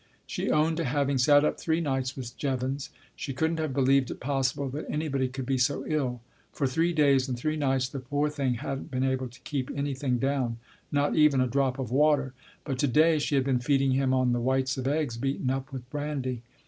She 0.25 0.49
owned 0.49 0.77
to 0.77 0.83
having 0.83 1.19
sat 1.19 1.45
up 1.45 1.59
three 1.59 1.79
nights 1.79 2.17
with 2.17 2.35
Jevons. 2.35 2.89
She 3.15 3.35
couldn't 3.35 3.59
have 3.59 3.71
believed 3.71 4.09
it 4.09 4.19
possible 4.19 4.67
that 4.69 4.89
anybody 4.89 5.27
could 5.27 5.45
be 5.45 5.59
so 5.59 5.85
ill. 5.87 6.21
For 6.51 6.65
three 6.65 6.91
days 6.91 7.29
and 7.29 7.37
three 7.37 7.55
nights 7.55 7.87
the 7.87 7.99
poor 7.99 8.27
thing 8.31 8.55
hadn't 8.55 8.89
been 8.89 9.03
able 9.03 9.27
to 9.27 9.39
keep 9.41 9.69
anything 9.75 10.17
down 10.17 10.57
not 10.91 11.15
even 11.15 11.39
a 11.39 11.45
drop 11.45 11.77
of 11.77 11.91
water. 11.91 12.33
But 12.63 12.79
to 12.79 12.87
day 12.87 13.19
she 13.19 13.35
had 13.35 13.43
been 13.43 13.59
feeding 13.59 13.91
him 13.91 14.11
on 14.11 14.33
the 14.33 14.41
whites 14.41 14.75
of 14.75 14.87
eggs 14.87 15.17
beaten 15.17 15.51
up 15.51 15.71
with 15.71 15.87
brandy. 15.91 16.41